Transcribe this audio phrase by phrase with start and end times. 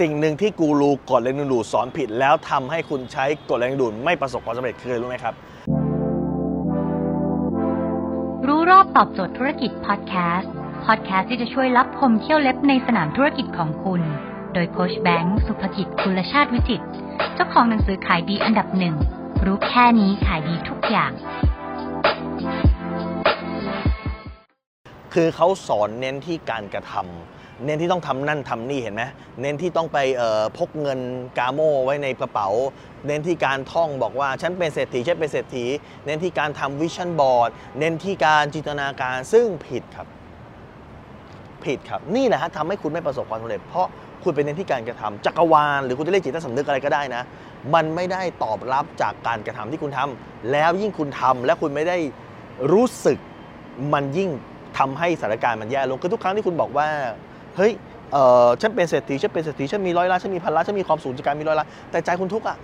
[0.00, 5.34] สิ่งหนึ่งที่กูรูกฎแรงดึงดูดสอนผิด แล้วทำให้คุณใช้กฎแรงดึงดูดไม่ประสบความสำเร็จคืออะไรรู้ไหมครับ
[8.46, 10.52] รู้รอบตอบโจทย์ธุรกิจพอดแคสต์
[10.86, 14.02] พอดแคสต์ที่จะช่วยรับพมเที่ยวเล็บในสนามธุรกิจของคุณ
[14.54, 16.86] โดยโคชแบงค์สุภกิจคุณชาติวิจิตร
[17.34, 18.94] เจ้าของหนังสือขายดีอันดับหนึ่ง
[19.44, 21.12] รู้แค่นี้ขายดีทุกอย่าง
[25.14, 29.02] คือเขาสอนเน้นที่การกระทำ เน้นที่ต้องทำนั่นทำนี่เห็นไหม
[29.40, 29.98] เน้นที่ต้องไป
[30.58, 31.00] พกเงิน
[31.38, 32.48] กาโมไว้ในกระเป๋า
[33.06, 35.64] เน้นที่การท่องบอกว่าฉันเป็นเศรษฐีฉันเป็นเศรษฐี
[36.06, 40.06] เน้นที่การทำวิชั่นบอร์ดเน้นที่การจินตนาการซึ่งผิดครับ
[41.64, 43.86] ผิดครับ นี่แหละฮะทำให้คุณไม่ประสบความสำเร็จ เพราะ
[44.22, 47.22] คุณไปเน้นที่การกระทำจักรวาลหรือคุณจะเรียกจิตสำนึกอะไรก็ได้นะ
[47.74, 51.96] มันไม่ได้ตอบรับจากการกระทำที่คุณทำแล้วยิ่งคุณทำและคุณไม่ได้
[52.72, 53.18] รู้สึก
[53.92, 54.30] มันยิ่ง
[54.78, 56.88] ทำให้สถานการณ์มันแย่ลงคือทุกครั้งที่คุณบอกว่า
[57.56, 57.72] เฮ้ย
[58.12, 62.56] เออฉันเป็นเศรษฐีฉันเป็นเศรษฐีฉันมีร้อยล้านฉันมีพันล้านฉันมีความสูงจากการมีร้อยล้านแต่ใจคุณทุกข์อะ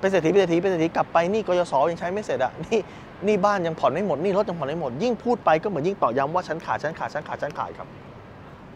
[0.00, 2.80] เป็นเศรษฐีเป็นเศรษฐีเป็นเศรษฐีกลับไปนี่กยศยังใช้ไม่เสร็จอะนี่
[3.26, 7.88] นี่บ้านยังผ่อนไม่หมดนี่รถยังผ่อนไม่หมด ยิ่งพูดไปก็เหมือนยิ่งต่อกย้ำว่าฉันขาดฉันขาดฉันขาดฉันขาดครับ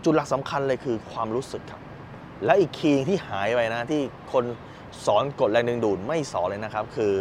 [0.05, 1.81] จุดหลักสำคัญเลยคือความรู้สึกครับ
[2.45, 4.03] และอีกคีย์ที่หายไปนะที่
[4.33, 4.45] คน
[5.07, 7.15] สอนกฎแรงดึงดูดไม่สอนเลยนะครับ คือ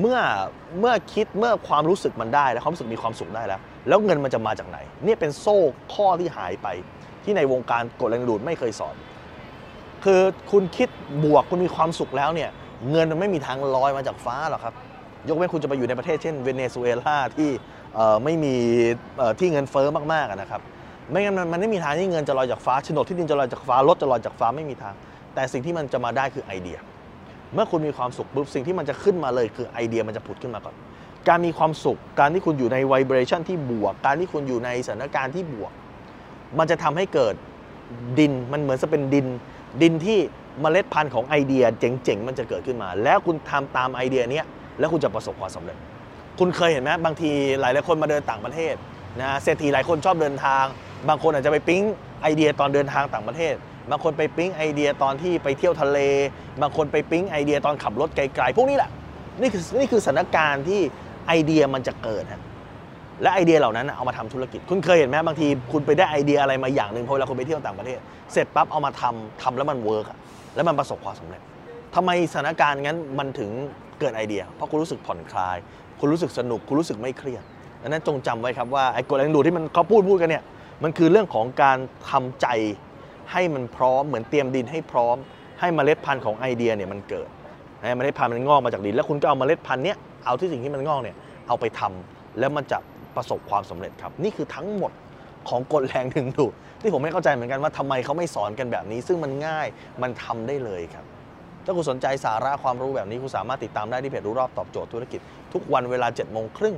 [0.00, 0.18] เมื่อ
[0.80, 5.58] เมื่อคิดเมื่อความรู้สึกมันได้แล้วความรู้สึกมีความสุขได้แล้ว แล้วเงินมันจะมาจากไหน เนี่ยเป็นโซ่
[5.94, 6.68] ข้อที่หายไป
[7.28, 8.94] ที่ในวงการกฎแรงดูดไม่เคยสอน
[10.04, 10.88] คือคุณคิด
[11.24, 12.50] บวกคุณมีความสุขแล้วเนี่ย
[12.90, 14.74] เงินมันไม่มีทางลอยมาจากฟ้าหรอกครับ
[15.28, 17.50] ยกเว้นคุณจะไปอยู่ในประเทศเช่นเวเนซุเอลาที่
[18.24, 18.54] ไม่มี
[19.40, 20.60] ที่เงินเฟ้อมากๆนะครับ
[21.10, 24.94] ไม่งั้นมันมันไม่มีทางที่เงินจะลอยจากฟ้าโฉนดที่ดินจะลอยจากฟ้ารถจะลอยจากฟ้าไม่มีทาง
[25.34, 26.78] แต่สิ่งที่มันจะมาได้คือไอเดีย
[27.54, 30.74] เมื่อคุณมีความสุขปุ๊บสิ่งที่มันจะขึ้นมาเลยคือไอเดียมันจะผุดขึ้นมาก่อน
[31.28, 35.72] การมีความสุข การที่คุณอยู่ในไวเบรชันที่บวก การที่คุณอยู่ในสถานการณ์ที่บวก
[36.58, 37.34] มันจะทำให้เกิด
[38.18, 39.26] ดินมันเหมือนจะเป็นดิน
[39.82, 40.18] ดินที่
[40.60, 44.42] เมล็ดพันธุ์ของไอเดียเจ๋งๆ มันจะเกิดขึ้นมา แล้วคุณทำตามไอเดียนี้
[44.78, 45.76] แล้วคุณจะประสบความสำเร็จ
[46.38, 47.30] คุณเคยเห็นไหมบางที
[47.60, 48.74] หลายหลายคนมาเดินต่างประเทศ
[49.20, 50.64] นะเศรษฐีหลายคนชอบเดินทาง
[51.08, 51.82] บางคนอาจจะไปปิ๊ง
[52.22, 53.54] ไอเดียตอนเดินทางต่างประเทศ
[53.90, 55.98] บางคนไปปิ๊งไอเดียตอนที่ไปเที่ยวทะเล
[56.62, 58.90] บางคนไปปิ๊งไอเดียตอนขับรถไกลๆพวกนี้แหละ
[59.40, 60.80] นี่คือนี่คือสถานการณ์ที่
[61.26, 62.42] ไอเดียมันจะเกิดฮะ
[63.22, 67.98] และไอเดียเหล่านั้นเอามาทำธุรกิจ คุณเคยเห็นไหมบางทีคุณไปได้ไอเดียอะไรมาอย่างหนึ่งพอเวลาคุณไปเที่ยวต่างประเทศ
[68.32, 70.18] เสร็จปั๊บเอามาทำทำแล้วมันเวิร์กอะ
[70.54, 71.40] แล้วมันประสบความสำเร็จ
[71.94, 73.50] ทำไมสถานการณ์งั้นมันถึง
[74.00, 75.56] เกิดไอเดีย เพราะคุณรู้สึกผ่อนคลาย
[76.00, 77.44] คุณรู้สึกสนุก คุณรู้สึกไม่เครียด
[77.82, 80.44] ดังนั้นจงจำไว้ครับว่าไอ้กฎแรงดูดที่มันเขาพูดพูดกันเนี่ย
[80.82, 81.78] มันคือเรื่องของการ
[82.10, 82.46] ทำใจ
[83.32, 85.16] ให้มันพร้อมเหมือนเตรียมดินให้พร้อม
[85.60, 87.28] ให้เมล็ดพันธุ์ของไอเดียเนี่ยมันเกิด
[87.88, 89.96] ให้เมล็ดพันธุ์มันงอกมาจากดิน แล้วคุณก็เอาเมล็ดพันธุ์เนี้ย
[90.26, 91.16] เอาที่สิ่งที่มันงอกเนี่ย
[91.48, 92.78] เอาไปทำแล้วมันจะ
[93.18, 94.92] ประสบความสำเร็จครับ นี่คือทั้งหมด
[95.48, 96.52] ของกฎแรงดึงดูด
[96.82, 99.66] ที่ผมไม่เข้าใจเหมือนกันว่าทำไมเขาไม่สอนกันแบบนี้ ซึ่งมันง่าย
[100.02, 101.04] มันทำได้เลยครับ
[101.64, 105.20] ถ้าคุณสนใจสาระความรู้แบบนี้คุณสามารถติดตามได้ที่เพจรู้รอบตอบโจทย์ธุรกิจ
[105.52, 106.76] ทุกวันเวลา7จ็ดโมงครึ่ง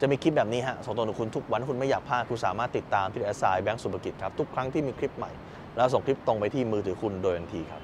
[0.00, 5.30] จะมีคลิปแบบนี้ฮะส่งตรงถึงคุณทุกวันคุณไม่อยากพลาดคุณสามารถติดตามที่แอสไซแบงก์สุภกิจครับทุกครั้งที่มีคลิปใหม่
[5.76, 7.82] แล้วส่งคลิปตรงไปที่มือถือคุณโดยทันทีครับ